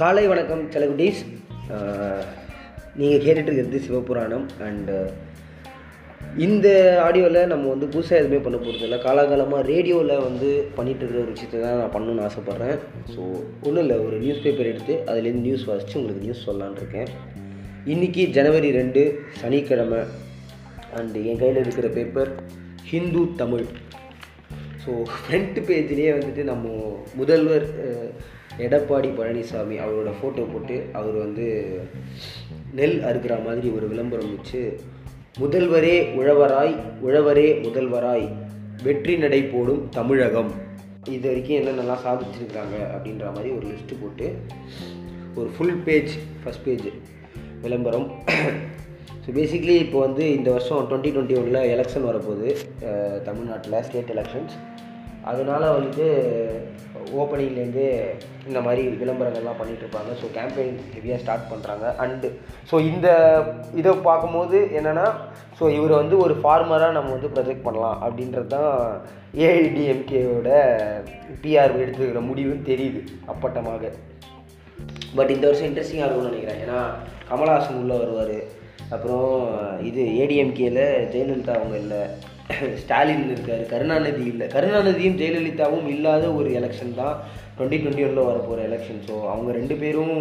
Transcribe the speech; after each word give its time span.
காலை 0.00 0.24
வணக்கம் 0.30 0.62
செலகுட்டீஸ். 0.72 1.20
நீங்கள் 3.00 3.22
கேட்டுட்ருக்கிறது 3.24 3.78
சிவபுராணம் 3.84 4.46
அண்டு 4.66 4.96
இந்த 6.46 6.66
ஆடியோவில் 7.04 7.38
நம்ம 7.52 7.68
வந்து 7.74 7.86
புதுசாக 7.94 8.20
எதுவுமே 8.20 8.40
பண்ண 8.46 8.56
போகிறது 8.58 8.84
இல்லை. 8.86 8.98
காலாகாலமாக 9.06 9.62
ரேடியோவில் 9.70 10.24
வந்து 10.26 10.48
பண்ணிகிட்டு 10.78 11.02
இருக்கிற 11.02 11.22
ஒரு 11.24 11.34
விஷயத்தை 11.34 11.60
தான் 11.60 11.80
நான் 11.82 11.94
பண்ணணும்னு 11.94 12.26
ஆசைப்பட்றேன். 12.26 12.76
ஸோ 13.12 13.20
ஒன்றும் 13.66 13.82
இல்லை 13.84 13.98
ஒரு 14.06 14.18
நியூஸ் 14.24 14.44
பேப்பர் 14.46 14.70
எடுத்து 14.72 14.96
அதுலேருந்து 15.08 15.46
நியூஸ் 15.48 15.68
வாசித்து 15.70 15.98
உங்களுக்கு 16.00 16.26
நியூஸ் 16.26 16.44
சொல்லலான்னு 16.48 16.82
இருக்கேன். 16.82 17.10
இன்றைக்கி 17.94 18.24
ஜனவரி 18.38 18.70
ரெண்டு 18.80 19.04
சனிக்கிழமை 19.42 20.02
அண்டு 21.00 21.20
என் 21.30 21.42
கையில் 21.44 21.64
இருக்கிற 21.64 21.88
paper 21.98 22.32
Hindu 22.90 23.22
Tamil. 23.42 23.66
So 24.86 24.92
front 25.12 25.56
பேஜ்லேயே 25.68 26.10
வந்துட்டு 26.16 26.42
நம்ம 26.50 26.66
முதல்வர் 27.20 27.64
எடப்பாடி 28.64 29.08
பழனிசாமி 29.16 29.76
அவரோட 29.84 30.10
ஃபோட்டோ 30.18 30.42
போட்டு 30.52 30.76
அவர் 30.92 31.16
வந்து 31.24 31.46
நெல் 32.78 32.98
அறுக்கிற 33.08 33.34
மாதிரி 33.46 33.68
ஒரு 33.78 33.86
விளம்பரம் 33.92 34.34
வச்சு 34.36 34.60
முதல்வரே 35.40 35.96
உழவராய் 36.18 36.74
உழவரே 37.06 37.48
முதல்வராய் 37.64 38.26
வெற்றி 38.82 39.14
நடை 39.16 39.40
போடும் 39.42 39.82
தமிழகம். 39.88 40.52
இது 41.14 41.26
வரைக்கும் 41.28 41.58
என்னென்னலாம் 41.58 42.04
சாதிச்சிருக்காங்க 42.06 42.76
அப்படின்ற 42.94 43.26
மாதிரி 43.34 43.50
ஒரு 43.56 43.66
லிஸ்ட்டு 43.72 44.00
போட்டு 44.00 44.28
ஒரு 45.34 45.48
ஃபுல் 45.56 45.78
பேஜ் 45.88 46.14
ஃபஸ்ட் 46.42 46.64
பேஜ் 46.64 46.88
விளம்பரம். 47.64 48.08
ஸோ 49.24 49.30
பேசிக்லி 49.38 49.76
இப்போ 49.84 49.98
வந்து 49.98 50.24
இந்த 50.34 50.48
வருஷம் 50.50 50.88
டுவெண்ட்டி 50.90 51.12
டுவெண்ட்டி 51.14 51.38
ஒனில் 51.40 51.70
எலெக்ஷன் 51.74 52.08
வரப்போகுது 52.08 52.48
தமிழ்நாட்டில் 53.28 53.82
ஸ்டேட் 53.82 54.12
எலெக்ஷன்ஸ் 54.16 54.56
அதனால் 55.30 55.74
வந்துட்டு 55.76 56.06
ஓப்பனிங்லேருந்தே 57.22 57.88
இந்த 58.48 58.60
மாதிரி 58.66 58.82
விளம்பரங்கள்லாம் 59.00 59.58
பண்ணிகிட்ருப்பாங்க 59.60 60.10
ஸோ 60.20 60.26
கேம்பெயின் 60.36 60.78
ஹெவியாக 60.94 61.20
ஸ்டார்ட் 61.22 61.50
பண்ணுறாங்க 61.52 61.86
அண்டு 62.04 62.28
ஸோ 62.70 62.78
இந்த 62.90 63.08
இதை 63.80 63.92
பார்க்கும்போது 64.08 64.58
என்னென்னா 64.78 65.06
ஸோ 65.58 65.64
இவரை 65.76 65.94
வந்து 66.02 66.16
ஒரு 66.24 66.34
ஃபார்மராக 66.40 66.96
நம்ம 66.96 67.12
வந்து 67.16 67.32
ப்ரொஜெக்ட் 67.34 67.66
பண்ணலாம் 67.66 68.00
அப்படின்றது 68.06 68.48
தான் 68.56 68.74
ஏஐடிஎம்கேவோட 69.46 70.50
பிஆர் 71.42 71.80
எடுத்துக்கிற 71.82 72.20
முடிவுன்னு 72.28 72.68
தெரியுது 72.70 73.00
அப்பட்டமாக. 73.32 73.90
பட் 75.18 75.32
இந்த 75.34 75.44
வருஷம் 75.48 75.68
இன்ட்ரெஸ்டிங்காக 75.68 76.06
இருக்கும்னு 76.06 76.30
நினைக்கிறேன். 76.30 76.62
ஏன்னா 76.64 76.80
கமல்ஹாசன் 77.30 77.80
உள்ளே 77.82 77.96
வருவார். 78.02 78.38
அப்புறம் 78.94 79.30
இது 79.90 80.02
ஏடிஎம்கேயில் 80.22 80.84
ஜெயலலிதா 81.12 81.54
அவங்க 81.58 81.76
இல்லை. 81.84 82.02
ஸ்டாலின் 82.80 83.24
இருக்கார் 83.30 83.62
கருணாநிதி 83.72 84.24
இல்லை. 84.32 84.46
கருணாநிதியும் 84.46 85.18
ஜெயலலிதாவும் 85.20 85.88
இல்லாத 85.94 86.24
ஒரு 86.32 86.50
எலெக்ஷன் 86.50 86.94
தான் 86.94 87.16
டுவெண்ட்டி 87.56 87.78
டுவெண்ட்டி 87.82 88.04
ஒனில் 88.06 88.28
வரப்போகிற 88.28 88.60
எலெக்ஷன் 88.68 89.00
ஸோ 89.08 89.14
அவங்க 89.32 89.52
ரெண்டு 89.52 89.74
பேரும் 89.74 90.14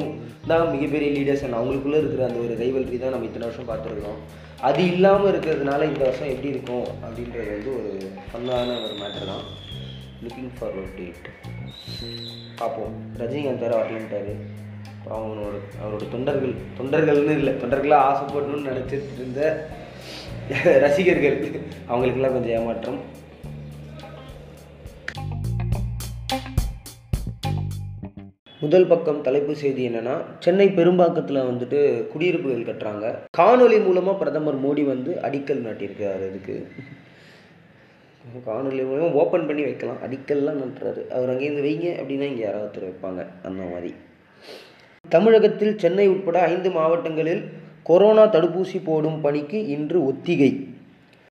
தான் 0.47 0.71
மிகப்பெரிய 0.71 1.09
லீடர்ஸ் 1.17 1.43
அண்ட் 1.45 1.57
அவங்களுக்குள்ளே 1.59 1.99
இருக்கிற 2.01 2.25
அந்த 2.27 2.39
ஒரு 2.39 2.55
ரைவல்ரி 2.63 2.99
தான் 2.99 3.13
நம்ம 3.15 3.29
இத்தனை 3.29 3.47
வருஷம் 3.47 3.69
பார்த்துருக்கோம் 3.71 4.19
அது 4.61 4.81
இல்லாமல் 4.93 5.31
இருக்கிறதுனால 5.31 5.81
இந்த 5.81 6.03
வருஷம் 6.05 6.31
எப்படி 6.33 6.47
இருக்கும் 6.47 6.87
அப்படின்றது 7.05 7.49
வந்து 7.55 7.71
ஒரு 7.79 7.91
ஃபன்னான 8.29 8.77
ஒரு 8.85 8.95
மேட்டர் 9.01 9.31
தான். 9.31 9.45
லுக்கிங் 10.23 10.53
ஃபார்வர்ட் 10.59 10.95
டு 11.25 11.31
பார்ப்போம். 12.59 12.93
ரஜினிகாந்த் 13.21 13.63
வேறு 13.63 14.35
அவனோட 15.15 15.55
அவரோட 15.81 16.03
தொண்டர்கள் 16.11 16.53
தொண்டர்கள்னு 16.77 17.33
இல்லை 17.39 17.53
தொண்டர்களாக 17.53 18.07
ஆசைப்படணும்னு 18.11 18.69
நினச்சிட்டு 18.71 19.17
இருந்த 19.17 19.41
ரசிகர்கள் 20.79 21.45
அவங்களுக்கெல்லாம் 21.87 22.33
கொஞ்சம் 22.33 22.61
ஏமாற்றம். 22.61 22.99
முதல் 28.59 28.87
பக்கம் 28.87 29.21
தலைப்பு 29.21 29.55
செய்தி 29.55 29.89
என்னன்னா 29.89 30.21
சென்னை 30.39 30.67
பெரும்பாக்கத்தில் 30.67 31.47
வந்துட்டு 31.49 32.07
குடியிருப்புகள் 32.07 32.75
கட்டுறாங்க. 32.75 33.15
காணொளி 33.37 33.83
மூலமாக 33.83 34.17
பிரதமர் 34.17 34.65
மோடி 34.65 34.83
வந்து 34.83 35.11
அடிக்கல் 35.21 35.65
நாட்டியிருக்கார் 35.67 36.27
இதுக்கு. 36.29 36.67
காணொலி 38.45 38.85
மூலமாக 38.85 39.11
ஓப்பன் 39.11 39.47
பண்ணி 39.47 39.63
வைக்கலாம். 39.63 39.97
அடிக்கல்லாம் 40.07 40.61
நட்டுறாரு. 40.61 41.07
அவர் 41.07 41.29
அங்கேருந்து 41.29 41.65
வைங்க 41.67 41.99
அப்படின்னா 42.01 42.27
இங்கே 42.29 42.41
யாராவது 42.41 42.81
வைப்பாங்க. 42.81 43.25
அந்த 43.43 43.63
மாதிரி. 43.73 43.93
தமிழகத்தில் 45.09 45.77
சென்னை 45.77 46.07
உட்பட 46.07 46.39
ஐந்து 46.39 46.71
மாவட்டங்களில் 46.71 47.63
கொரோனா 47.89 48.23
தடுப்பூசி 48.35 48.77
போடும் 48.83 49.19
பணிக்கு 49.21 49.59
இன்று 49.75 49.97
ஒத்திகை. 50.05 50.51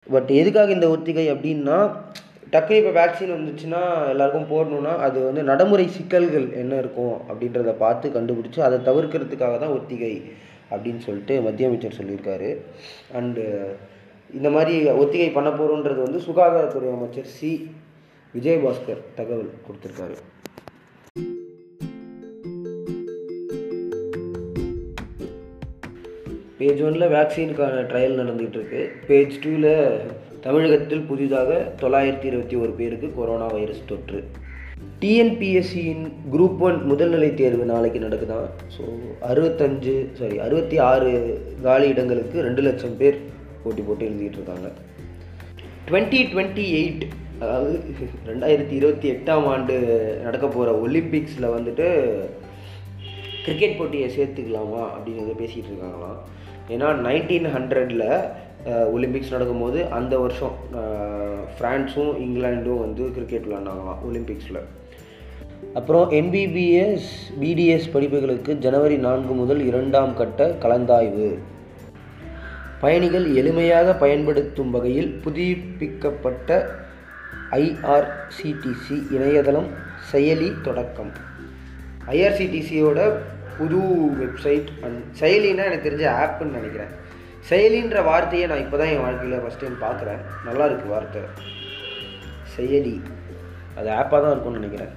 பட் 0.07 0.31
எதுக்காக 0.41 0.75
இந்த 0.77 0.87
ஒத்திகை 0.89 1.25
அப்படின்னா 1.33 1.79
டக்குனு 2.53 2.79
இப்போ 2.81 2.93
வேக்சின் 2.99 3.33
வந்துச்சுன்னா 3.35 3.81
எல்லாருக்கும் 4.09 4.51
போடணும்னா 4.51 4.93
அது 5.07 5.19
வந்து 5.25 5.43
நடைமுறை 5.43 5.87
சிக்கல்கள் 5.89 6.47
என்ன 6.63 6.75
இருக்கும் 6.83 7.15
அப்படின்றத 7.29 7.73
பார்த்து 7.85 8.13
கண்டுபிடிச்சு 8.17 8.61
அதை 8.61 8.79
தவிர்க்கிறதுக்காக 8.89 9.55
தான் 9.59 9.75
ஒத்திகை 9.79 10.13
அப்படின்னு 10.71 11.03
சொல்லிட்டு 11.07 11.41
மத்திய 11.41 11.69
அமைச்சர் 11.69 11.99
சொல்லியிருக்காரு. 12.01 12.51
அண்டு 13.19 13.45
இந்த 14.35 14.51
மாதிரி 14.51 14.75
ஒத்திகை 15.03 15.31
பண்ண 15.31 15.51
போகிறோன்றது 15.51 16.03
வந்து 16.07 16.21
சுகாதாரத்துறை 16.29 16.93
அமைச்சர் 16.99 17.33
சி. 17.39 17.51
விஜயபாஸ்கர் 18.35 19.03
தகவல் 19.15 19.51
கொடுத்துருக்காரு. 19.67 20.17
பேஜ் 26.65 26.83
ஒன்ல 26.83 27.07
வேக்சினுக்கான 27.09 27.81
ட்ரையல் 27.89 28.19
நடந்துகிட்ருக்கு 28.19 28.91
பேஜ் 29.07 29.35
டூவில் 29.45 29.73
தமிழகத்தில் 30.41 31.01
புதிதாக 31.01 31.51
தொள்ளாயிரத்தி 31.81 32.25
இருபத்தி 32.25 32.57
ஒரு 32.57 32.71
பேருக்கு 32.71 33.15
கொரோனா 33.15 33.47
வைரஸ் 33.47 33.87
தொற்று. 33.87 34.25
டிஎன்பிஎஸ்சியின் 35.01 36.05
குரூப் 36.33 36.59
ஒன் 36.59 36.79
முதல்நிலை 36.91 37.35
தேர்வு 37.35 37.65
நாளைக்கு 37.65 37.99
நடக்குதான் 37.99 38.47
ஸோ 38.77 38.85
அறுபத்தஞ்சு 39.29 40.09
சாரி 40.13 40.39
அறுபத்தி 40.39 40.79
ஆறு 40.79 41.11
காலி 41.63 41.89
இடங்களுக்கு 41.89 42.43
ரெண்டு 42.43 42.63
லட்சம் 42.63 42.97
பேர் 42.97 43.19
போட்டி 43.65 43.83
போட்டு 43.83 44.05
எழுதிட்டு 44.05 44.37
இருக்காங்க 44.37 44.71
டுவெண்ட்டி 45.91 46.23
டுவெண்ட்டி 46.33 46.67
எயிட் 46.73 47.05
அதாவது 47.39 47.81
ரெண்டாயிரத்தி 48.27 48.73
இருபத்தி 48.73 49.11
எட்டாம் 49.11 49.47
ஆண்டு 49.47 49.77
நடக்க 50.23 50.47
போகிற 50.47 50.73
ஒலிம்பிக்ஸில் 50.81 51.55
வந்துட்டு 51.55 51.89
கிரிக்கெட் 53.45 53.79
போட்டியை 53.79 54.09
சேர்த்துக்கலாமா 54.09 54.83
அப்படிங்கிறத 54.93 55.35
பேசிகிட்டு 55.39 55.71
இருக்காங்களாம் 55.71 56.21
ஏன்னா 56.69 56.89
நைன்டீன் 57.07 57.47
ஹண்ட்ரடில் 57.55 58.07
ஒலிம்பிக்ஸ் 58.67 59.31
நடக்கும்போது 59.31 59.87
அந்த 59.89 60.19
வருஷம் 60.19 60.55
ஃப்ரான்ஸும் 61.57 62.13
இங்கிலாண்டும் 62.25 62.79
வந்து 62.79 63.11
கிரிக்கெட் 63.11 63.45
விளாண்டாங்களாம் 63.45 64.01
ஒலிம்பிக்ஸில் 64.09 64.61
அப்புறம் 65.75 66.11
எம்பிபிஎஸ் 66.11 67.11
பிடிஎஸ் 67.41 67.91
படிப்புகளுக்கு 67.95 68.53
ஜனவரி 68.59 68.97
நான்கு 68.97 69.35
முதல் 69.35 69.67
இரண்டாம் 69.67 70.15
கட்ட 70.15 70.57
கலந்தாய்வு. 70.63 71.29
பயணிகள் 72.81 73.27
எளிமையாக 73.33 73.99
பயன்படுத்தும் 73.99 74.71
வகையில் 74.71 75.11
புதுப்பிக்கப்பட்ட 75.25 76.71
ஐஆர்சிடிசி 77.51 78.97
இணையதளம் 79.11 79.69
செயலி 80.13 80.61
தொடக்கம். 80.63 81.13
ஐஆர்சிடிசியோட 82.09 82.99
புது 83.59 83.81
வெப்சைட் 84.21 84.69
அண்ட் 84.87 85.01
செயலின்னா 85.21 85.65
எனக்கு 85.71 85.89
தெரிஞ்ச 85.91 86.05
ஆப்புன்னு 86.23 86.59
நினைக்கிறேன். 86.59 86.93
செயலின்ற 87.51 88.05
வார்த்தையை 88.05 88.49
நான் 88.49 88.63
இப்போ 88.65 88.77
தான் 88.77 88.93
என் 88.95 89.05
வாழ்க்கையில் 89.07 89.39
ஃபஸ்ட் 89.39 89.63
டைம் 89.63 89.83
பார்க்குறேன். 89.87 90.23
நல்லா 90.45 90.67
இருக்குது 90.67 90.95
வார்த்தை. 90.97 91.23
செயலி. 92.57 92.97
அது 93.79 93.91
ஆப்பாக 93.91 94.21
தான் 94.23 94.31
இருக்கும்னு 94.31 94.61
நினைக்கிறேன். 94.61 94.93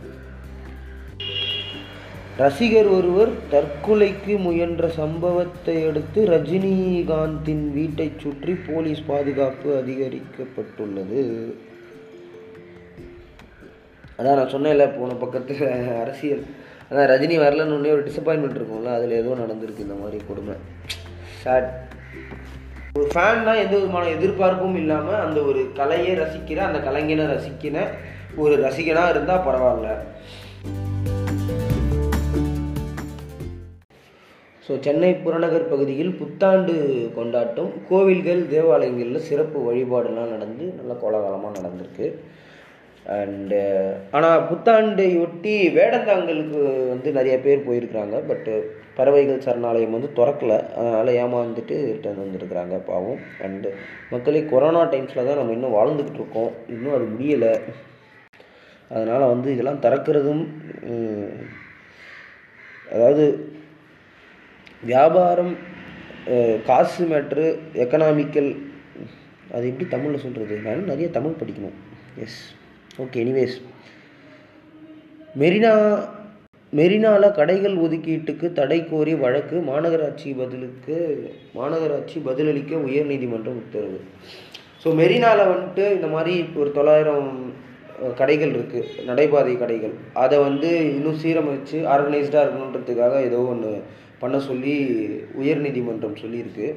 ரசிகர் 2.38 2.88
ஒருவர் 2.88 3.30
தற்கொலைக்கு 3.52 4.34
முயன்ற 4.40 4.88
சம்பவத்தை 4.88 5.76
அடுத்து 5.88 6.26
ரஜினிகாந்தின் 6.26 7.64
வீட்டைச் 7.78 8.20
சுற்றி 8.20 8.54
போலீஸ் 8.68 9.02
பாதுகாப்பு 9.08 9.70
அதிகரிக்கப்பட்டுள்ளது. 9.82 11.24
அதான் 14.18 14.38
நான் 14.40 14.54
சொன்னேன்ல 14.56 14.86
போன 15.00 15.14
பக்கத்தில் 15.14 15.64
அரசியல். 16.04 16.46
ஆனால் 16.90 17.08
ரஜினி 17.12 17.36
வரலன்னு 17.44 17.76
ஒன்னே 17.78 17.94
ஒரு 17.96 18.04
டிசப்பாயின்மெண்ட் 18.10 18.58
இருக்கும்ல 18.60 18.92
அதில் 18.98 19.20
ஏதோ 19.22 19.32
நடந்திருக்கு 19.44 19.86
இந்த 19.86 19.96
மாதிரி 20.02 20.18
கொடுமை. 20.30 20.56
சேட் 21.44 21.70
ஒரு 22.98 23.08
ஃபேன்னா 23.14 23.54
எந்த 23.64 23.74
விதமான 23.78 24.06
எதிர்பார்ப்பும் 24.18 24.78
இல்லாமல் 24.82 25.24
அந்த 25.26 25.40
ஒரு 25.50 25.64
கலையை 25.80 26.14
ரசிக்கிற 26.22 26.60
அந்த 26.68 26.80
கலைஞனை 26.88 27.26
ரசிக்கிற 27.36 27.84
ஒரு 28.44 28.54
ரசிகனாக 28.66 29.12
இருந்தால் 29.14 29.46
பரவாயில்ல. 29.48 29.90
ஸோ 34.66 34.74
சென்னை 34.86 35.12
புறநகர் 35.26 35.70
பகுதியில் 35.74 36.16
புத்தாண்டு 36.22 36.74
கொண்டாட்டம் 37.18 37.70
கோவில்கள் 37.90 38.42
தேவாலயங்களில் 38.54 39.28
சிறப்பு 39.28 39.60
வழிபாடுலாம் 39.68 40.34
நடந்து 40.36 40.66
நல்ல 40.80 40.94
கோலாகலமாக 41.04 41.54
நடந்திருக்கு. 41.60 42.08
அண்டு 43.16 43.60
uh, 43.74 43.92
ஆனால் 44.18 44.42
புத்தாண்டையொட்டி 44.48 45.54
வேடந்தாங்கலுக்கு 45.76 46.62
வந்து 46.92 47.10
நிறைய 47.18 47.36
பேர் 47.46 47.68
போயிருக்கிறாங்க. 47.68 48.16
பட்டு 48.30 48.54
uh, 48.56 48.66
பறவைகள் 48.98 49.44
சரணாலயம் 49.46 49.96
வந்து 49.98 50.10
திறக்கல. 50.20 50.54
அதனால் 50.80 51.12
ஏமாந்துட்டு 51.22 51.76
ரிட்டர்ன் 51.92 52.24
வந்துருக்குறாங்க 52.24 52.78
பாவம். 52.90 53.22
அண்டு 53.48 53.70
uh, 53.72 53.78
மக்களே 54.14 54.42
கொரோனா 54.52 54.82
டைம்ஸில் 54.94 55.28
தான் 55.30 55.40
நம்ம 55.42 55.56
இன்னும் 55.58 55.78
வாழ்ந்துக்கிட்டு 55.78 56.22
இருக்கோம். 56.22 56.52
இன்னும் 56.76 56.96
அது 56.98 57.08
முடியலை. 57.14 57.54
அதனால் 58.92 59.32
வந்து 59.34 59.48
இதெல்லாம் 59.54 59.82
திறக்கிறதும் 59.86 60.44
அதாவது 62.94 63.24
வியாபாரம் 64.92 65.56
காசு 66.70 67.04
மேட்ரு 67.12 67.48
எக்கனாமிக்கல் 67.84 68.52
அது 69.56 69.66
எப்படி 69.72 69.86
தமிழில் 69.96 70.24
சொல்கிறது 70.24 70.56
நான் 70.66 70.90
நிறைய 70.94 71.10
தமிழ் 71.18 71.42
படிக்கணும். 71.42 71.78
எஸ் 72.24 72.40
ஓகே 73.04 73.18
எனிவேஸ் 73.24 73.56
மெரினா 75.42 75.72
மெரினாவில் 76.74 77.36
கடைகள் 77.40 77.76
ஒதுக்கீட்டுக்கு 77.86 78.48
தடை 78.60 78.78
கோரி 78.92 79.12
வழக்கு 79.24 79.58
மாநகராட்சி 79.68 80.30
பதிலுக்கு 80.40 80.96
மாநகராட்சி 81.58 82.18
பதிலளிக்க 82.28 82.74
உயர்நீதிமன்றம் 82.88 83.60
உத்தரவு. 83.62 84.00
ஸோ 84.84 84.94
மெரினாவில் 85.02 85.52
வந்துட்டு 85.52 85.84
இந்த 85.98 86.08
மாதிரி 86.16 86.34
ஒரு 86.62 86.70
தொள்ளாயிரம் 86.78 87.30
கடைகள் 88.22 88.54
இருக்குது 88.58 89.06
நடைபாதை 89.10 89.54
கடைகள். 89.64 89.94
அதை 90.24 90.40
வந்து 90.48 90.72
இன்னும் 90.96 91.20
சீரமைச்சு 91.24 91.78
ஆர்கனைஸ்டாக 91.96 92.44
இருக்கணுன்றதுக்காக 92.46 93.22
ஏதோ 93.28 93.42
ஒன்று 93.54 93.74
பண்ண 94.24 94.40
சொல்லி 94.50 94.76
உயர்நீதிமன்றம் 95.42 96.20
சொல்லியிருக்கு. 96.24 96.68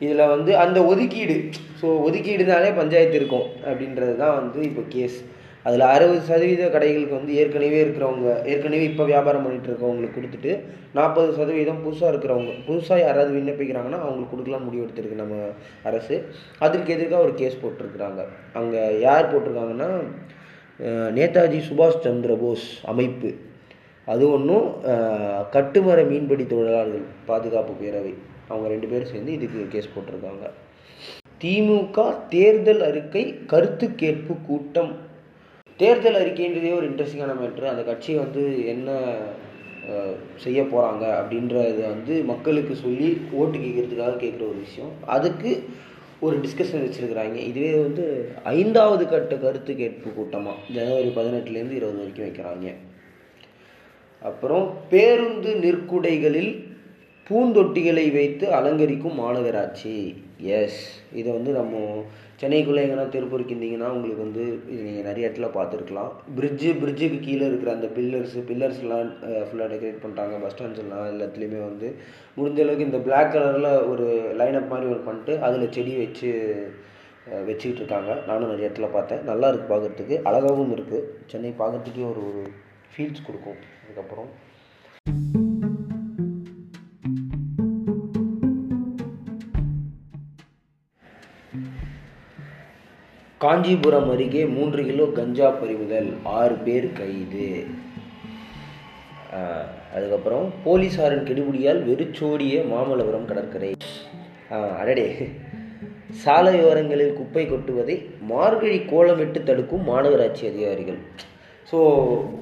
இதில் 0.00 0.30
வந்து 0.34 0.52
அந்த 0.64 0.78
ஒதுக்கீடு 0.90 1.38
ஸோ 1.80 1.88
ஒதுக்கீடுனாலே 2.08 2.72
பஞ்சாயத்து 2.80 3.18
இருக்கும் 3.20 3.48
அப்படின்றது 3.68 4.14
தான் 4.22 4.36
வந்து 4.40 4.60
இப்போ 4.70 4.84
கேஸ் 4.96 5.18
அதில் 5.66 5.84
அறுபது 5.92 6.20
சதவீத 6.28 6.64
கடைகளுக்கு 6.74 7.18
வந்து 7.18 7.36
ஏற்கனவே 7.42 7.78
இருக்கிறவங்க 7.84 8.28
ஏற்கனவே 8.52 8.84
இப்போ 8.90 9.04
வியாபாரம் 9.12 9.44
பண்ணிட்டு 9.44 9.68
இருக்கவங்களுக்கு 9.70 10.18
கொடுத்துட்டு 10.18 10.52
நாற்பது 10.98 11.30
சதவீதம் 11.38 11.80
புதுசாக 11.84 12.12
இருக்கிறவங்க 12.12 12.52
புதுசாக 12.66 12.98
யாராவது 13.04 13.32
விண்ணப்பிக்கிறாங்கன்னா 13.36 14.00
அவங்களுக்கு 14.04 14.34
கொடுக்கலாம் 14.34 14.66
முடிவு 14.66 14.84
எடுத்திருக்கு 14.84 15.22
நம்ம 15.22 15.36
அரசு. 15.90 16.16
அதற்கு 16.64 16.94
எதிர்க்காக 16.96 17.26
ஒரு 17.26 17.34
கேஸ் 17.40 17.60
போட்டிருக்கிறாங்க. 17.62 18.22
அங்கே 18.60 18.82
யார் 19.06 19.30
போட்டிருக்காங்கன்னா 19.32 19.88
நேதாஜி 21.16 21.60
சுபாஷ் 21.68 22.04
சந்திர 22.06 22.32
போஸ் 22.42 22.68
அமைப்பு. 22.92 23.30
அது 24.12 24.24
ஒன்றும் 24.36 24.66
கட்டுமர 25.56 25.98
மீன்பிடி 26.10 26.44
தொழிலாளர்கள் 26.52 27.04
பாதுகாப்பு 27.30 27.74
பேரவை. 27.82 28.12
அவங்க 28.50 28.66
ரெண்டு 28.74 28.88
பேரும் 28.92 29.12
சேர்ந்து 29.12 29.36
இதுக்கு 29.38 29.66
கேஸ் 29.74 29.92
போட்டிருக்காங்க. 29.94 30.44
திமுக 31.42 31.98
தேர்தல் 32.34 32.82
அறிக்கை 32.90 33.24
கருத்து 33.52 33.86
கேட்பு 34.02 34.34
கூட்டம் 34.48 34.92
தேர்தல் 35.80 36.18
அறிக்கைன்றதே 36.22 36.70
ஒரு 36.76 36.86
இன்ட்ரெஸ்டிங்கான 36.90 37.32
மேட்ரு 37.40 37.66
அந்த 37.72 37.82
கட்சி 37.82 38.12
வந்து 38.14 38.66
என்ன 38.66 38.90
செய்ய 40.36 40.60
போகிறாங்க 40.62 41.04
அப்படின்றத 41.18 41.80
வந்து 41.88 42.14
மக்களுக்கு 42.30 42.74
சொல்லி 42.76 43.08
ஓட்டு 43.32 43.58
கேட்கறதுக்காக 43.58 44.14
கேட்குற 44.22 44.42
ஒரு 44.52 44.60
விஷயம். 44.66 44.92
அதுக்கு 45.16 45.50
ஒரு 46.20 46.36
டிஸ்கஷன் 46.36 46.84
வச்சுருக்கிறாங்க. 46.84 47.36
இதுவே 47.50 47.72
வந்து 47.82 48.04
ஐந்தாவது 48.44 49.08
கட்ட 49.08 49.34
கருத்து 49.36 49.72
கேட்பு 49.76 50.10
கூட்டமாக 50.10 50.56
ஜனவரி 50.76 51.10
பதினெட்டுலேருந்து 51.18 51.78
இருபது 51.80 51.98
வரைக்கும் 51.98 52.26
வைக்கிறாங்க. 52.26 52.68
அப்புறம் 54.22 54.66
பேருந்து 54.88 55.50
நிற்குடைகளில் 55.64 56.52
பூந்தொட்டிகளை 57.28 58.06
வைத்து 58.12 58.46
அலங்கரிக்கும் 58.58 59.20
மாநகராட்சி. 59.22 59.96
எஸ் 60.56 60.80
இதை 61.20 61.28
வந்து 61.32 61.52
நம்ம 61.58 61.76
சென்னைக்குள்ளே 62.40 62.82
எங்கன்னா 62.84 63.04
திருப்பூருக்கு 63.14 63.54
இருந்தீங்கன்னா 63.54 63.88
உங்களுக்கு 63.94 64.24
வந்து 64.24 64.42
இது 64.72 64.80
நீங்கள் 64.86 65.06
நிறைய 65.08 65.28
இடத்துல 65.28 65.48
பார்த்துருக்கலாம். 65.56 66.10
பிரிட்ஜு 66.38 66.70
பிரிட்ஜுக்கு 66.82 67.18
கீழே 67.26 67.44
இருக்கிற 67.50 67.70
அந்த 67.74 67.88
பில்லர்ஸு 67.96 68.40
பில்லர்ஸ்லாம் 68.50 69.12
ஃபுல்லாக 69.46 69.68
டெக்கரேட் 69.72 70.02
பண்ணுறாங்க 70.04 70.40
பஸ் 70.42 70.54
ஸ்டாண்ட்ஸ் 70.54 70.82
எல்லாம் 70.84 71.06
எல்லாத்துலேயுமே 71.12 71.60
வந்து 71.68 71.88
முடிஞ்ச 72.38 72.60
அளவுக்கு 72.64 72.88
இந்த 72.88 73.00
பிளாக் 73.06 73.32
கலரில் 73.34 73.70
ஒரு 73.92 74.08
லைனப் 74.40 74.72
மாதிரி 74.72 74.90
ஒரு 74.94 75.02
பண்ணிட்டு 75.08 75.34
அதில் 75.48 75.74
செடி 75.76 75.94
வச்சு 76.04 76.30
வச்சுக்கிட்டு 77.48 77.82
இருக்காங்க. 77.82 78.12
நானும் 78.26 78.50
நிறைய 78.52 78.68
இடத்துல 78.68 78.88
பார்த்தேன். 78.96 79.24
நல்லா 79.30 79.48
இருக்குது 79.50 79.72
பார்க்குறதுக்கு 79.72 80.18
அழகாகவும் 80.28 80.74
இருக்குது 80.76 81.06
சென்னை 81.32 81.52
பார்க்குறதுக்கே 81.60 82.04
ஒரு 82.12 82.22
ஒரு 82.28 82.42
ஃபீல்ஸ் 82.92 83.26
கொடுக்கும். 83.28 83.58
அதுக்கப்புறம் 83.84 84.28
காஞ்சிபுரம் 93.46 94.08
அருகே 94.12 94.40
மூன்று 94.54 94.82
கிலோ 94.86 95.04
கஞ்சா 95.16 95.48
பறிமுதல் 95.58 96.08
ஆறு 96.36 96.54
பேர் 96.66 96.86
கைது. 96.98 97.44
அதுக்கப்புறம் 99.96 100.46
போலீஸாரின் 100.64 101.26
கெடுபிடியால் 101.28 101.80
வெறிச்சோடிய 101.88 102.64
மாமல்லபுரம் 102.72 103.28
கடற்கரை. 103.28 103.70
அடடே. 104.80 105.06
சாலையோரங்களில் 106.24 107.14
குப்பை 107.20 107.44
கொட்டுவதை 107.52 107.96
மார்கழி 108.32 108.80
கோலமிட்டு 108.92 109.42
தடுக்கும் 109.50 109.86
மாநகராட்சி 109.90 110.44
அதிகாரிகள். 110.52 111.00
ஸோ 111.70 111.78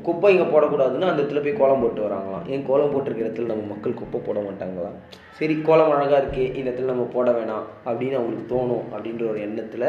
குப்பை 0.09 0.33
இங்கே 0.37 0.49
போடக்கூடாதுன்னு 0.55 1.11
அந்த 1.11 1.21
இடத்துல 1.23 1.45
போய் 1.45 1.61
கோலம் 1.63 1.85
போட்டு 1.85 2.03
வராங்களாம். 2.09 2.49
ஏன் 2.55 2.67
கோலம் 2.71 2.93
போட்டிருக்கிற 2.95 3.29
இடத்துல 3.29 3.53
நம்ம 3.55 3.71
மக்கள் 3.75 4.01
குப்பை 4.03 4.21
போட 4.29 4.41
மாட்டாங்களாம்? 4.49 4.99
சரி 5.41 5.57
கோலம் 5.69 5.95
அழகாக 5.95 6.23
இருக்கே 6.25 6.49
இந்த 6.59 6.69
இடத்துல 6.71 6.93
நம்ம 6.95 7.09
போட 7.19 7.31
வேணாம் 7.39 7.67
அப்படின்னு 7.89 8.21
அவங்களுக்கு 8.21 8.53
தோணும் 8.57 8.87
அப்படின்ற 8.95 9.25
ஒரு 9.35 9.41
எண்ணத்தில் 9.49 9.89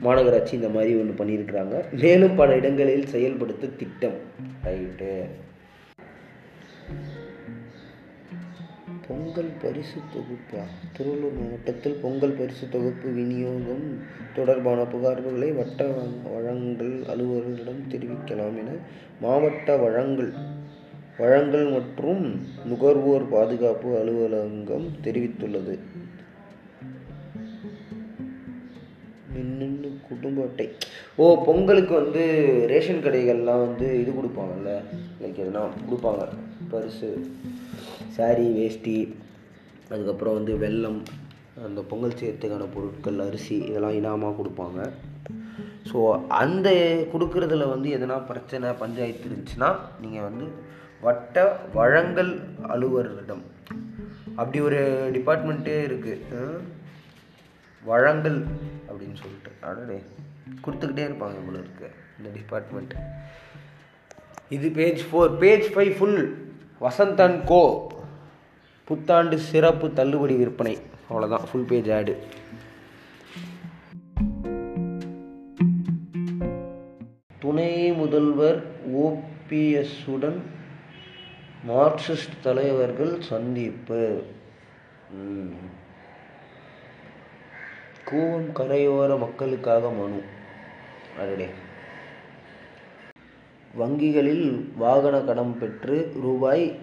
மாநகராட்சி 0.00 0.52
இந்த 0.52 0.68
மாதிரி 0.68 0.94
ஒன்று 0.94 1.24
பண்ணியிருக்கிறாங்க. 1.24 2.00
மேலும் 2.00 2.34
பல 2.34 2.54
இடங்களில் 2.54 3.06
செயல்படுத்த 3.06 3.66
திட்டம். 3.66 4.18
ரைட்டு. 4.64 5.24
பொங்கல் 9.08 9.50
பரிசு 9.62 10.00
தொகுப்பா. 10.14 10.62
திருவள்ளூர் 10.96 11.40
மாவட்டத்தில் 11.40 11.98
பொங்கல் 12.02 12.32
பரிசு 12.32 12.68
தொகுப்பு 12.68 13.10
விநியோகம் 13.10 14.00
தொடர்பான 14.34 14.82
புகார்களை 14.82 15.56
வட்ட 15.56 15.84
வழங்கல் 16.34 17.02
அலுவலர்களிடம் 17.02 17.82
தெரிவிக்கலாம் 17.88 18.58
என 18.58 18.70
மாவட்ட 19.20 19.76
வழங்கல் 19.76 20.32
வழங்கல் 21.18 21.70
மற்றும் 21.70 22.40
நுகர்வோர் 22.64 23.28
பாதுகாப்பு 23.28 23.98
அலுவலகம் 23.98 24.88
தெரிவித்துள்ளது. 25.04 25.78
குடும்ப 30.22 30.42
அட்டை 30.48 30.66
ஓ 31.22 31.24
பொங்கலுக்கு 31.46 31.94
வந்து 32.00 32.22
ரேஷன் 32.72 33.04
கடைகள்லாம் 33.06 33.64
வந்து 33.66 33.86
இது 34.02 34.10
கொடுப்பாங்கல்ல? 34.18 34.72
லைக் 35.22 35.42
எதுனா 35.44 35.62
கொடுப்பாங்க. 35.88 36.24
பரிசு 36.72 37.10
சாரி 38.16 38.46
வேஷ்டி 38.58 38.96
அதுக்கப்புறம் 39.92 40.36
வந்து 40.38 40.52
வெல்லம் 40.64 41.00
அந்த 41.66 41.80
பொங்கல் 41.90 42.18
செய்யறதுக்கான 42.18 42.66
பொருட்கள் 42.74 43.18
அரிசி 43.26 43.56
இதெல்லாம் 43.70 43.96
இனாமாக 43.98 44.36
கொடுப்பாங்க. 44.38 44.80
ஸோ 45.90 45.98
அந்த 46.42 46.68
கொடுக்குறதுல 47.12 47.66
வந்து 47.72 47.88
எதனா 47.96 48.16
பிரச்சனை 48.30 48.68
பஞ்சாயத்து 48.82 49.28
இருந்துச்சுன்னா 49.28 49.70
நீங்கள் 50.02 50.26
வந்து 50.28 50.46
வட்ட 51.06 51.44
வழங்கல் 51.78 52.32
அலுவலரிடம். 52.74 53.42
அப்படி 54.40 54.58
ஒரு 54.68 54.80
டிபார்ட்மெண்ட்டே 55.16 55.76
இருக்குது 55.88 56.60
வழங்கல் 57.82 58.40
அப்படின்னு 58.92 59.18
சொல்லிட்டு. 59.22 59.52
அடடே 59.68 59.98
கொடுத்துக்கிட்டே 60.64 61.04
இருப்பாங்க 61.08 61.36
இவ்வளோ 61.42 61.60
இருக்கு 61.64 61.88
இந்த 62.18 62.30
டிபார்ட்மெண்ட் 62.38 62.94
இது 64.56 64.68
page 64.78 65.02
four 65.10 65.34
page 65.42 65.66
five 65.74 65.92
full 65.98 66.20
Vasanth 66.80 67.20
and 67.26 67.40
co 67.50 67.62
புத்தாண்டு 68.88 69.36
சிறப்பு 69.50 69.86
தள்ளுபடி 69.98 70.34
விற்பனை. 70.40 70.74
அவ்வளோதான் 71.10 71.46
ஃபுல் 71.50 71.68
பேஜ் 71.72 71.90
ஆடு 71.98 72.14
துணை 77.44 77.70
முதல்வர் 78.00 78.60
ஓபிஎஸ்ஸுடன் 79.04 80.38
மார்க்சிஸ்ட் 81.68 82.36
தலைவர்கள் 82.42 83.14
சந்திப்பு. 83.30 84.02
கூவம் 88.10 88.52
கரையோர 88.54 89.18
மக்களுக்காக 89.18 89.90
மனு. 89.90 90.22
அடடே. 91.18 91.48
வங்கிகளில் 93.74 94.72
வாகன 94.76 95.20
கடன் 95.20 95.58
பெற்று 95.58 96.12
ரூபாய் 96.20 96.78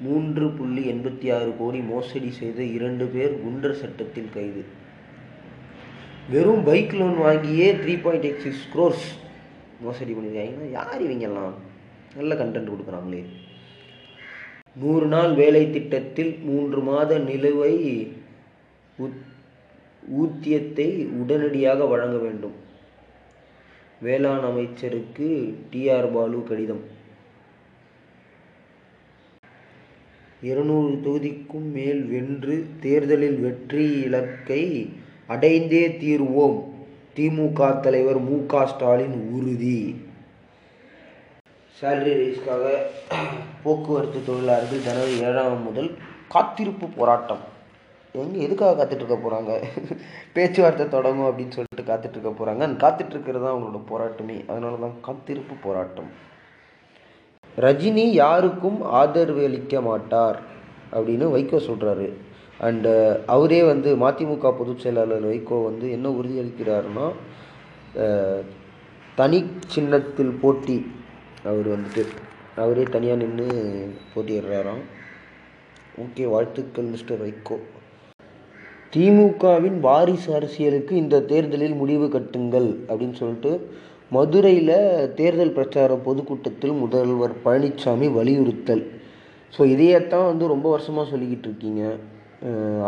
மூன்று 0.00 0.50
புள்ளி 0.50 0.92
எண்பத்தி 0.92 1.34
ஆறு 1.34 1.54
கோடி 1.58 1.78
மோசடி 1.78 2.30
செய்த 2.30 2.62
இரண்டு 2.62 3.06
பேர் 3.06 3.40
குண்டர் 3.44 3.72
சட்டத்தில் 3.72 4.30
கைது. 4.34 4.64
வெறும் 6.30 6.64
பைக் 6.64 6.92
லோன் 6.92 7.18
வாங்கியே 7.18 7.68
three 7.72 8.02
point 8.02 8.24
eight 8.24 8.38
six 8.38 8.68
crores 8.74 9.06
மோசடி 9.80 10.12
பண்ணியிருக்காங்கன்னா 10.12 10.70
யார் 10.70 11.02
இவங்கெல்லாம்? 11.02 11.52
நல்ல 12.16 12.34
கண்டென்ட் 12.34 12.72
கொடுக்குறாங்களே. 12.72 13.24
நூறு 14.76 15.06
நாள் 15.06 15.34
வேலை 15.34 15.70
திட்டத்தில் 15.70 16.38
மூன்று 16.42 16.80
மாத 16.80 17.18
நிலுவை 17.18 18.12
ஊதியத்தை 20.10 21.06
உடனடியாக 21.06 21.84
வழங்க 21.84 22.16
வேண்டும். 22.18 22.54
வேளாண் 24.00 24.40
அமைச்சருக்கு 24.40 25.54
டிஆர் 25.72 26.12
பாலு 26.12 26.42
கடிதம். 26.42 26.96
இருநூறு 30.42 31.00
தொகுதிக்கும் 31.04 31.72
மேல் 31.72 32.02
வென்று 32.04 32.66
தேர்தலில் 32.80 33.38
வெற்றி 33.40 33.84
இலக்கை 33.84 34.90
அடைந்தே 35.26 35.88
தீருவோம். 35.88 36.58
திமுக 37.16 37.80
தலைவர் 37.80 38.20
மு. 38.20 38.46
க. 38.46 38.66
ஸ்டாலின் 38.66 39.30
உறுதி. 39.30 40.04
சேலரி 41.80 42.14
ரைஸ்க்காக 42.20 42.76
போக்குவரத்து 43.62 44.24
தொழிலாளர்கள் 44.24 44.78
ஜனவரி 44.78 45.20
ஏழாம் 45.20 45.62
முதல் 45.62 45.90
காத்திருப்பு 46.28 46.86
போராட்டம். 46.88 47.57
எங்கே 48.14 48.38
எதுக்காக 48.46 48.76
காத்துட்ருக்க 48.78 49.16
போகிறாங்க 49.24 49.52
பேச்சுவார்த்தை 50.34 50.84
தொடங்கும் 50.94 51.28
அப்படின்னு 51.30 51.56
சொல்லிட்டு 51.56 51.84
காத்துட்ருக்க 51.90 52.30
போகிறாங்க 52.38 52.62
அண்ட் 52.66 52.82
காத்துட்ருக்கிறது 52.84 53.42
தான் 53.44 53.54
அவங்களோட 53.54 53.80
போராட்டமே. 53.90 54.36
அதனால 54.50 54.80
தான் 54.84 54.96
காத்திருப்பு 55.08 55.54
போராட்டம். 55.66 56.10
ரஜினி 57.64 58.06
யாருக்கும் 58.22 58.78
ஆதரவு 59.00 59.42
அளிக்க 59.48 59.80
மாட்டார் 59.88 60.38
அப்படின்னு 60.96 61.26
வைகோ 61.34 61.58
சொல்கிறாரு 61.68 62.08
அண்டு 62.66 62.92
அவரே 63.34 63.60
வந்து 63.70 63.90
மதிமுக 64.04 64.52
பொதுச் 64.60 64.84
செயலாளர் 64.84 65.26
வைகோ 65.32 65.56
வந்து 65.68 65.86
என்ன 65.96 66.10
உறுதியளிக்கிறாருன்னா 66.18 67.06
தனி 69.20 69.40
சின்னத்தில் 69.74 70.32
போட்டி 70.42 70.78
அவர் 71.50 71.68
வந்துட்டு 71.74 72.04
அவரே 72.64 72.84
தனியாக 72.94 73.20
நின்று 73.22 73.48
போட்டியிடுறாராம். 74.12 74.84
ஓகே 76.04 76.24
வாழ்த்துக்கள் 76.34 76.92
மிஸ்டர் 76.94 77.22
வைகோ. 77.24 77.58
திமுகவின் 78.92 79.78
வாரிசு 79.86 80.30
அரசியலுக்கு 80.36 80.92
இந்த 81.00 81.16
தேர்தலில் 81.30 81.74
முடிவு 81.80 82.06
கட்டுங்கள் 82.14 82.68
அப்படின்னு 82.88 83.16
சொல்லிட்டு 83.20 83.50
மதுரையில் 84.16 84.76
தேர்தல் 85.18 85.54
பிரச்சார 85.56 85.96
பொதுக்கூட்டத்தில் 86.06 86.72
முதல்வர் 86.82 87.34
பழனிசாமி 87.44 88.06
வலியுறுத்தல். 88.18 88.84
ஸோ 89.54 89.60
இதையத்தான் 89.74 90.28
வந்து 90.30 90.46
ரொம்ப 90.52 90.66
வருஷமாக 90.74 91.04
சொல்லிக்கிட்டு 91.10 91.48
இருக்கீங்க 91.50 91.82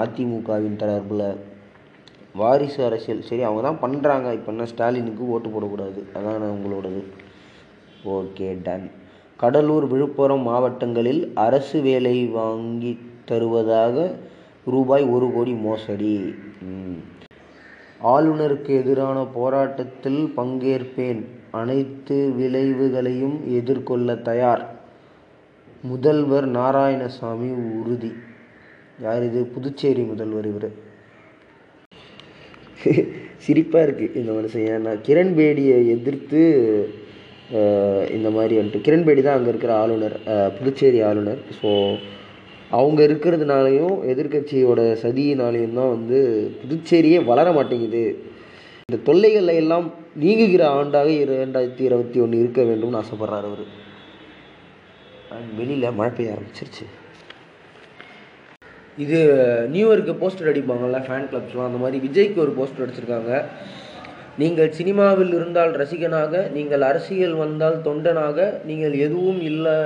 அதிமுகவின் 0.03 0.81
தரப்பில். 0.83 1.27
வாரிசு 2.41 2.81
அரசியல் 2.89 3.23
சரி 3.29 3.43
அவங்க 3.49 3.63
தான் 3.69 3.83
பண்ணுறாங்க 3.85 4.33
இப்போ 4.39 4.51
என்ன 4.55 4.67
ஸ்டாலினுக்கு 4.73 5.31
ஓட்டு 5.35 5.49
போடக்கூடாது? 5.55 6.01
அதான் 6.17 6.57
உங்களோடது. 6.57 7.01
Okay 8.17 8.49
done. 8.67 8.89
கடலூர் 9.43 9.87
விழுப்புரம் 9.93 10.45
மாவட்டங்களில் 10.51 11.23
அரசு 11.47 11.79
வேலை 11.89 12.17
வாங்கி 12.41 12.93
தருவதாக 13.31 13.97
ரூபாய் 14.75 15.05
ஒரு 15.15 15.27
கோடி 15.37 15.55
மோசடி. 15.67 16.15
ஆளுநருக்கு 18.13 18.73
எதிரான 18.83 19.19
போராட்டத்தில் 19.39 20.21
பங்கேற்பேன். 20.39 21.23
அனைத்து 21.61 22.19
விளைவுகளையும் 22.39 23.39
எதிர்கொள்ள 23.59 24.15
தயார். 24.29 24.63
முதல்வர் 25.91 26.47
நாராயணசாமி 26.59 27.51
உறுதி. 27.81 28.13
யார் 29.07 29.25
இது? 29.29 29.41
புதுச்சேரி 29.55 30.03
முதல்வர் 30.13 30.49
இவர். 30.53 30.71
சிரிப்பாக 33.45 33.85
இருக்குது 33.87 34.17
இந்த 34.21 34.31
மனுஷன். 34.37 34.67
ஏன்னா 34.75 34.93
கிரண்பேடியை 35.07 35.79
எதிர்த்து 35.97 36.41
இந்த 38.17 38.29
மாதிரி 38.37 38.55
வந்துட்டு 38.59 38.87
கிரண்பேடி 38.87 39.23
தான் 39.27 39.39
அங்கே 39.39 39.51
இருக்கிற 39.53 39.73
ஆளுநர் 39.83 40.17
புதுச்சேரி 40.59 40.99
ஆளுநர். 41.11 41.41
ஸோ 41.59 41.71
அவங்க 42.79 43.01
இருக்கிறதுனாலையும் 43.09 43.97
எதிர்க்கட்சியோட 44.13 44.81
சதியினாலையும் 45.05 45.79
தான் 45.79 45.93
வந்து 45.97 46.19
புதுச்சேரியே 46.61 47.19
வளர 47.31 47.47
மாட்டேங்குது. 47.57 48.05
இந்த 48.87 48.99
தொல்லைகளை 49.09 49.55
எல்லாம் 49.63 49.87
நீங்குகிற 50.23 50.63
ஆண்டாக 50.79 51.11
இரண்டாயிரத்தி 51.25 51.85
இருபத்தி 51.89 52.21
ஒன்று 52.25 52.41
இருக்க 52.43 52.61
வேண்டும்னு 52.71 53.01
ஆசைப்பட்றாரு 53.03 53.49
அவர். 53.51 53.67
வெளியில் 55.59 55.97
மழை 55.99 56.11
பெய்ய 56.15 56.35
ஆரம்பிச்சிருச்சு. 56.37 56.87
இது 59.05 59.19
நியூயர்க்கு 59.75 60.15
போஸ்டர் 60.23 60.51
அடிப்பாங்கள்ல 60.53 60.99
ஃபேன் 61.05 61.29
கிளப்ஸ்லாம் 61.31 61.69
அந்த 61.69 61.79
மாதிரி 61.83 61.99
விஜய்க்கு 62.07 62.45
ஒரு 62.47 62.55
போஸ்டர் 62.57 62.85
அடிச்சிருக்காங்க. 62.87 63.35
நீங்கள் 64.41 64.75
சினிமாவில் 64.79 65.33
இருந்தால் 65.39 65.73
ரசிகனாக 65.83 66.43
நீங்கள் 66.57 66.83
அரசியல் 66.89 67.37
வந்தால் 67.45 67.79
தொண்டனாக 67.87 68.39
நீங்கள் 68.71 68.95
எதுவும் 69.07 69.41
இல்லை 69.51 69.77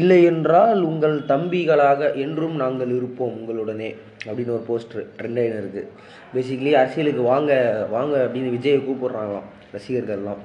இல்லை 0.00 0.18
என்றால் 0.30 0.80
உங்கள் 0.90 1.16
தம்பிகளாக 1.32 2.10
என்றும் 2.24 2.56
நாங்கள் 2.62 2.92
இருப்போம் 2.98 3.34
உங்களுடனே 3.38 3.90
அப்படின்னு 4.26 4.54
ஒரு 4.56 4.64
போஸ்டர் 4.70 5.06
ட்ரெண்ட் 5.18 5.40
ஆகினு 5.42 5.60
இருக்குது 5.62 5.90
பேசிக்கலி 6.34 6.72
அரசியலுக்கு 6.80 7.22
வாங்க 7.32 7.52
வாங்க 7.96 8.14
அப்படின்னு 8.24 8.54
விஜயை 8.56 8.78
கூப்பிட்றாங்களாம் 8.86 9.48
ரசிகர்கள்லாம். 9.74 10.40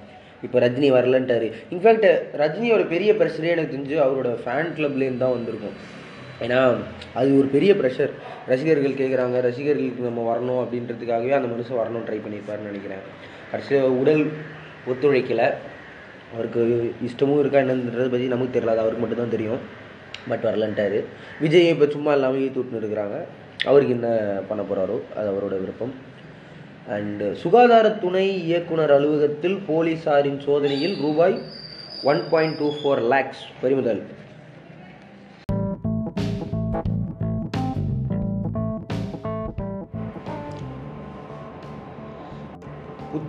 இப்போ 0.45 0.57
ரஜினி 0.65 0.89
வரலன்ட்டாரு. 0.95 1.47
இன்ஃபேக்ட் 1.75 2.05
ரஜினியோட 2.41 2.83
பெரிய 2.93 3.13
பிரச்சனையே 3.21 3.55
எனக்கு 3.55 3.73
தெரிஞ்சு 3.73 3.97
அவரோட 4.05 4.29
ஃபேன் 4.43 4.69
கிளப்லேருந்து 4.77 5.23
தான் 5.23 5.35
வந்திருக்கும். 5.37 5.75
ஏன்னா 6.45 6.59
அது 7.19 7.29
ஒரு 7.39 7.47
பெரிய 7.55 7.71
ப்ரெஷர் 7.79 8.13
ரசிகர்கள் 8.51 8.99
கேட்குறாங்க 9.01 9.41
ரசிகர்களுக்கு 9.47 10.07
நம்ம 10.09 10.21
வரணும் 10.29 10.61
அப்படின்றதுக்காகவே 10.63 11.33
அந்த 11.37 11.49
மனுஷன் 11.53 11.81
வரணும் 11.81 12.05
ட்ரை 12.07 12.19
பண்ணியிருப்பாருன்னு 12.25 12.71
நினைக்கிறேன். 12.71 13.03
கடைசியில் 13.51 13.97
உடல் 14.01 14.23
ஒத்துழைக்கலை. 14.91 15.47
அவருக்கு 16.33 16.61
இஷ்டமும் 17.07 17.39
இருக்கா 17.39 17.59
என்னன்றதை 17.59 18.09
பற்றி 18.13 18.27
நமக்கு 18.33 18.55
தெரியல. 18.55 18.73
அது 18.75 18.83
அவருக்கு 18.83 19.03
மட்டும்தான் 19.03 19.35
தெரியும். 19.35 19.61
பட் 20.29 20.43
வரலன்ட்டாரு. 20.43 20.99
விஜய் 21.41 21.69
இப்போ 21.73 21.85
சும்மா 21.95 22.13
இல்லாமல் 22.13 22.43
ஈத்து 22.45 22.81
இருக்கிறாங்க. 22.81 23.17
அவருக்கு 23.69 23.93
என்ன 23.93 24.09
பண்ண 24.49 24.61
போகிறாரோ 24.63 24.97
அது 25.19 25.27
அவரோட 25.31 25.55
விருப்பம். 25.63 25.93
அண்டு 26.95 27.25
சுகாதார 27.41 27.87
துணை 28.03 28.27
இயக்குனர் 28.49 28.93
அலுவலகத்தில் 28.97 29.57
போலீசாரின் 29.67 30.39
சோதனையில் 30.45 30.95
ரூபாய் 31.01 31.35
one 32.11 32.21
point 32.31 32.57
two 32.57 32.67
four 32.77 33.01
lakhs 33.13 33.43
பறிமுதல். 33.61 34.01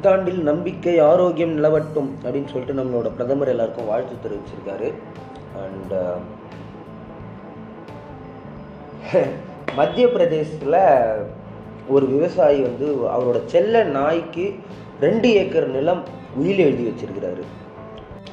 புத்தாண்டில் 0.03 0.43
நம்பிக்கை 0.43 0.99
ஆரோக்கியம் 0.99 1.53
நிலவட்டும் 1.57 2.11
அப்படின்னு 2.23 2.51
சொல்லிட்டு 2.51 2.75
நம்மளோட 2.75 3.09
பிரதமர் 3.15 3.49
எல்லாருக்கும் 3.49 3.87
வாழ்த்து 3.87 4.15
தெரிவிச்சிருக்காரு. 4.25 4.93
அண்ட் 5.63 5.93
uh, 5.93 6.17
மத்திய 9.77 10.09
பிரதேசத்தில் 10.09 10.79
ஒரு 11.89 12.07
விவசாயி 12.07 12.61
வந்து 12.61 12.87
அவரோட 13.17 13.45
செல்ல 13.47 13.85
நாய்க்கு 13.85 14.55
ரெண்டு 15.01 15.31
ஏக்கர் 15.33 15.69
நிலம் 15.69 16.03
உயில் 16.37 16.59
எழுதி 16.59 16.87
வச்சிருக்கிறாரு. 16.89 17.45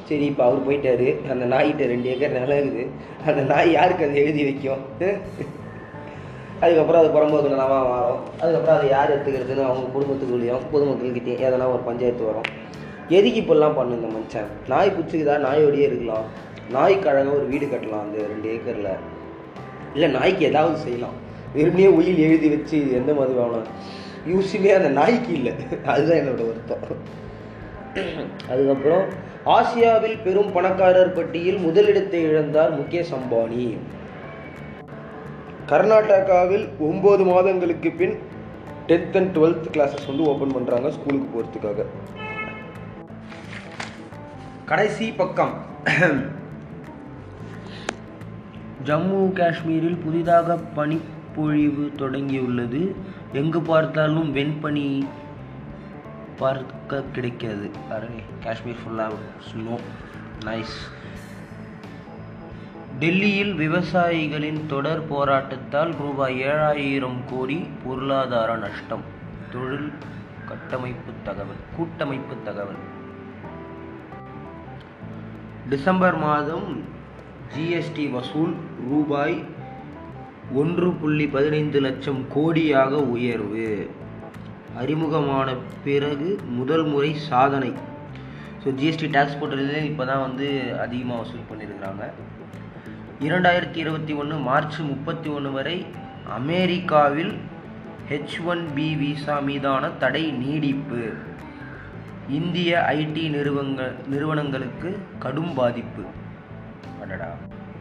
சரி 0.04 0.24
இப்போ 0.24 0.44
அவர் 0.44 0.66
போயிட்டாரு. 0.68 1.28
அந்த 1.30 1.56
நாய்கிட்ட 1.56 1.86
ரெண்டு 1.86 2.08
ஏக்கர் 2.08 2.36
நிலம் 2.40 2.58
இருக்குது. 2.58 2.88
அந்த 3.26 3.40
நாய் 3.42 3.72
யாருக்கு 3.72 4.04
அதை 4.04 4.16
எழுதி 4.16 4.44
வைக்கும்? 4.44 4.84
அதுக்கப்புறம் 6.60 7.00
அது 7.02 7.10
புறம்போக்கு 7.16 7.52
நிலமாக 7.54 7.84
மாறும். 7.88 8.20
அதுக்கப்புறம் 8.40 8.76
அதை 8.78 8.88
யார் 8.88 9.12
எடுத்துக்கிறதுன்னு 9.14 9.68
அவங்க 9.68 9.86
குடும்பத்துக்குள்ளேயும் 9.94 10.64
பொதுமக்கள்கிட்டையும் 10.72 11.44
எதனா 11.48 11.66
ஒரு 11.74 11.82
பஞ்சாயத்து 11.88 12.24
வரும். 12.24 12.48
எதுக்கு 13.08 13.40
இப்படிலாம் 13.42 13.74
பண்ணு 13.74 13.98
இந்த 13.98 14.08
மனுஷன் 14.14 14.48
நாய் 14.68 14.92
பிடிச்சிக்குதா? 14.96 15.36
நாயோடையே 15.46 15.86
இருக்கலாம். 15.90 16.26
நாய் 16.70 16.98
அழகாக 17.10 17.36
ஒரு 17.36 17.46
வீடு 17.46 17.66
கட்டலாம் 17.66 18.04
அந்த 18.06 18.26
ரெண்டு 18.32 18.48
ஏக்கரில். 18.54 18.90
இல்லை 19.94 20.08
நாய்க்கு 20.10 20.44
ஏதாவது 20.46 20.76
செய்யலாம். 20.76 21.16
வெறுமையே 21.56 21.88
உயில் 21.98 22.18
எழுதி 22.18 22.48
வச்சு 22.48 22.74
இது 22.80 22.94
எந்த 22.94 23.12
மாதிரி 23.12 23.38
வேணும் 23.38 23.70
யூஸுமே 24.32 24.70
அந்த 24.78 24.88
நாய்க்கு 24.88 25.32
இல்லை. 25.32 25.52
அதுதான் 25.86 26.18
என்னோட 26.18 26.42
வருத்தம். 26.48 26.84
அதுக்கப்புறம் 28.50 29.04
ஆசியாவில் 29.44 30.18
பெரும் 30.24 30.52
பணக்காரர் 30.52 31.12
பட்டியல் 31.12 31.58
முதலிடத்தை 31.58 32.26
இழந்தார் 32.26 32.74
முகேஷ் 32.80 33.14
அம்பானி. 33.18 33.76
கர்நாடகாவில் 35.70 36.66
ஒம்பது 36.88 37.22
மாதங்களுக்கு 37.30 37.90
பின் 38.00 38.14
டென்த் 38.90 39.16
அண்ட் 39.18 39.32
டுவெல்த் 39.36 39.66
கிளாஸஸ் 39.74 40.06
வந்து 40.10 40.22
ஓப்பன் 40.30 40.54
பண்ணுறாங்க 40.56 40.88
ஸ்கூலுக்கு 40.96 41.28
போகிறதுக்காக 41.34 41.84
கடைசி 44.70 45.06
பக்கம். 45.20 45.52
ஜம்மு 48.88 49.20
காஷ்மீரில் 49.38 50.02
புதிதாக 50.04 50.56
பனிப்பொழிவு 50.78 51.84
தொடங்கியுள்ளது. 52.02 52.82
எங்கு 53.40 53.60
பார்த்தாலும் 53.70 54.28
வெண்பனி 54.36 54.86
பார்க்க 56.42 57.02
கிடைக்காது. 57.14 57.68
அரே 57.96 58.18
காஷ்மீர் 58.44 58.80
ஃபுல்லாக 58.82 59.18
ஸ்னோ 59.48 59.76
நைஸ் 60.48 60.78
டெல்லியில் 63.02 63.50
விவசாயிகளின் 63.60 64.60
தொடர் 64.70 65.02
போராட்டத்தால் 65.10 65.90
ரூபாய் 65.98 66.36
ஏழாயிரம் 66.46 67.18
கோடி 67.30 67.58
பொருளாதார 67.82 68.50
நஷ்டம். 68.62 69.04
தொழில் 69.52 69.90
கட்டமைப்பு 70.48 71.12
தகவல் 71.26 71.60
கூட்டமைப்பு 71.76 72.36
தகவல். 72.46 72.80
டிசம்பர் 75.72 76.18
மாதம் 76.24 76.66
ஜிஎஸ்டி 77.54 78.06
வசூல் 78.16 78.54
ரூபாய் 78.90 79.36
ஒன்று 80.62 80.90
புள்ளி 81.02 81.28
பதினைந்து 81.36 81.80
லட்சம் 81.86 82.20
கோடியாக 82.34 83.02
உயர்வு. 83.14 83.68
அறிமுகமான 84.82 85.48
பிறகு 85.86 86.30
முதல் 86.58 86.86
முறை 86.94 87.12
சாதனை. 87.30 87.70
ஸோ 88.64 88.68
ஜிஎஸ்டி 88.80 89.10
டேக்ஸ் 89.16 89.38
போட்டதுலேயே 89.40 89.84
இப்போ 89.92 90.04
தான் 90.12 90.26
வந்து 90.26 90.48
அதிகமாக 90.86 91.22
வசூல் 91.22 91.48
பண்ணியிருக்கிறாங்க. 91.52 92.04
இரண்டாயிரத்தி 93.20 93.76
இருபத்தி 93.76 94.12
ஒன்று 94.12 94.36
மார்ச் 94.36 94.80
முப்பத்தி 94.80 95.28
ஒன்று 95.28 95.52
வரை 95.52 95.86
அமெரிக்காவில் 96.34 97.34
ஹெச் 98.08 98.44
ஒன் 98.44 98.68
பி 98.74 98.96
விசா 98.96 99.38
மீதான 99.38 99.88
தடை 99.88 100.30
நீடிப்பு. 100.30 101.10
இந்திய 102.28 102.84
ஐடி 102.88 103.30
நிறுவங்க 103.30 103.94
நிறுவனங்களுக்கு 104.06 104.98
கடும் 105.18 105.54
பாதிப்பு. 105.54 106.02
அடடா. 107.00 107.34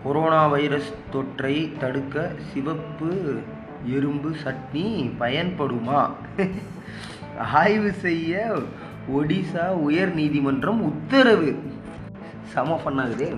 கொரோனா 0.04 0.48
வைரஸ் 0.48 0.94
தொற்றை 1.14 1.78
தடுக்க 1.78 2.32
சிவப்பு 2.54 3.40
எறும்பு 3.86 4.36
சட்னி 4.44 5.12
பயன்படுமா? 5.20 6.12
ஆய்வு 7.38 7.92
செய்ய 7.92 8.60
ஒடிசா 9.16 9.68
உயர் 9.68 10.14
நீதிமன்றம் 10.14 10.84
உத்தரவு. 10.84 11.60
சம 12.44 12.82
பண்ணாகுதே 12.86 13.38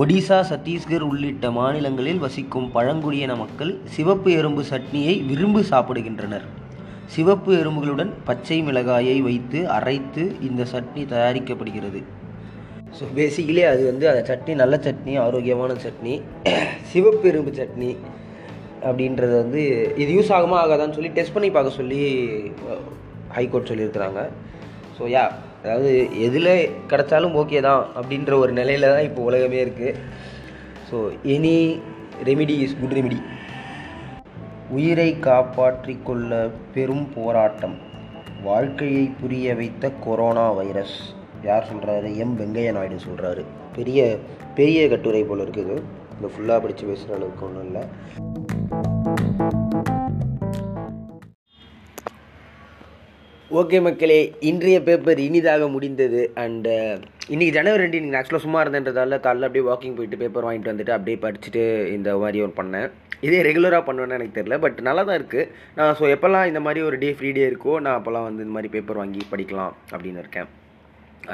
ஒடிசா 0.00 0.36
சத்தீஸ்கர் 0.48 1.04
உள்ளிட்ட 1.08 1.46
மாநிலங்களில் 1.56 2.20
வசிக்கும் 2.22 2.66
பழங்குடியின 2.76 3.32
மக்கள் 3.40 3.70
சிவப்பு 3.94 4.30
எறும்பு 4.38 4.62
சட்னியை 4.70 5.12
விரும்பி 5.28 5.62
சாப்பிடுகின்றனர். 5.70 6.46
சிவப்பு 7.14 7.50
எறும்புகளுடன் 7.58 8.10
பச்சை 8.28 8.58
மிளகாயை 8.68 9.16
வைத்து 9.26 9.60
அரைத்து 9.76 10.24
இந்த 10.48 10.64
சட்னி 10.72 11.02
தயாரிக்கப்படுகிறது. 11.12 12.00
ஸோ 12.98 13.04
பேசிக்கலி 13.18 13.62
அது 13.72 13.84
வந்து 13.90 14.08
அந்த 14.12 14.24
சட்னி 14.30 14.54
நல்ல 14.62 14.74
சட்னி 14.86 15.14
ஆரோக்கியமான 15.26 15.76
சட்னி 15.86 16.14
சிவப்பு 16.92 17.28
எறும்பு 17.32 17.54
சட்னி 17.60 17.92
அப்படின்றது 18.88 19.34
வந்து 19.42 19.62
இது 20.04 20.10
யூஸ் 20.18 20.36
ஆகுமா 20.38 20.58
ஆகாதான்னு 20.64 20.98
சொல்லி 20.98 21.14
டெஸ்ட் 21.18 21.36
பண்ணி 21.38 21.50
பார்க்க 21.58 21.78
சொல்லி 21.80 22.02
ஹைகோர்ட் 23.38 23.70
சொல்லியிருக்கிறாங்க. 23.72 24.22
ஸோ 24.98 25.04
யா 25.16 25.24
அதாவது 25.64 25.92
எதில் 26.24 26.52
கிடச்சாலும் 26.90 27.36
ஓகே 27.42 27.60
தான் 27.66 27.82
அப்படின்ற 27.98 28.32
ஒரு 28.42 28.52
நிலையில 28.58 28.90
தான் 28.94 29.06
இப்போ 29.08 29.20
உலகமே 29.28 29.58
இருக்குது 29.64 29.94
so 30.88 30.98
any 31.34 31.56
remedy 32.28 32.56
is 32.64 32.76
good 32.80 32.96
remedy 32.98 33.18
உயிரை 34.76 35.10
காப்பாற்றி 35.26 35.94
கொள்ள 36.08 36.30
பெரும் 36.74 37.06
போராட்டம். 37.16 37.76
வாழ்க்கையை 38.48 39.04
புரிய 39.20 39.54
வைத்த 39.60 39.90
கொரோனா 40.06 40.46
வைரஸ் 40.60 40.96
யார் 41.48 41.68
சொல்கிறாரு 41.70 42.10
எம் 42.24 42.34
வெங்கைய 42.40 42.72
நாயுடு 42.78 42.98
சொல்கிறாரு 43.08 43.44
பெரிய 43.76 44.00
பெரிய 44.58 44.88
கட்டுரை 44.94 45.22
போல் 45.30 45.44
இருக்குது. 45.46 45.76
இந்த 46.16 46.30
ஃபுல்லாக 46.34 46.62
படித்து 46.64 46.90
பேசுகிற 46.90 47.16
அளவுக்கு 47.18 47.46
ஒன்றும் 47.48 47.66
இல்லை. 47.68 47.84
ஓகே 53.50 53.78
மக்களே 53.84 54.20
இன்றைய 54.48 54.76
பேப்பர் 54.84 55.18
இனிதாக 55.24 55.64
முடிந்தது 55.72 56.20
அண்டு 56.42 56.70
uh, 56.74 56.94
இன்றைக்கி 57.32 57.52
ஜனவரி 57.56 57.82
ரெண்டு 57.82 57.98
இன்றைக்கி 57.98 58.18
ஆக்சுவலாக 58.20 58.44
சும்மா 58.44 58.60
இருந்தன்றதால 58.64 59.18
காலைல 59.26 59.48
அப்படியே 59.48 59.64
வாக்கிங் 59.66 59.96
போயிட்டு 59.98 60.20
பேப்பர் 60.22 60.46
வாங்கிட்டு 60.46 60.72
வந்துட்டு 60.72 60.94
அப்படியே 60.94 61.18
படிச்சுட்டு 61.24 61.64
இந்த 61.96 62.14
மாதிரி 62.22 62.42
ஒன்று 62.44 62.58
பண்ணேன். 62.60 62.88
இதே 63.26 63.42
ரெகுலராக 63.48 63.82
பண்ணுவேன்னு 63.88 64.16
எனக்கு 64.18 64.36
தெரியல 64.38 64.58
பட் 64.64 64.80
நல்லா 64.88 65.04
தான் 65.10 65.18
இருக்குது 65.20 65.50
நான் 65.76 65.94
ஸோ 66.00 66.06
எப்போல்லாம் 66.14 66.48
இந்த 66.52 66.62
மாதிரி 66.68 66.82
ஒரு 66.88 66.98
டே 67.04 67.12
ஃப்ரீ 67.18 67.32
டே 67.38 67.44
இருக்கோ 67.50 67.76
நான் 67.86 67.98
அப்போல்லாம் 67.98 68.26
வந்து 68.28 68.44
இந்த 68.46 68.56
மாதிரி 68.56 68.72
பேப்பர் 68.76 69.02
வாங்கி 69.02 69.22
படிக்கலாம் 69.34 69.76
அப்படின்னு 69.92 70.24
இருக்கேன். 70.24 70.50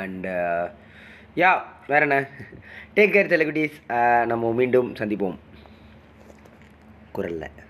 அண்டு 0.03 0.35
யா 1.43 1.53
uh, 1.55 1.59
வேற 1.95 2.03
என்ன? 2.09 2.21
டேக் 2.97 3.17
கேர் 3.17 3.33
செலிபிரிட்டிஸ் 3.35 3.81
நம்ம 4.33 4.55
மீண்டும் 4.63 4.93
சந்திப்போம். 5.03 5.39
குரலில். 7.13 7.69